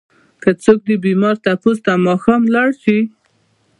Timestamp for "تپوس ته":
1.43-1.93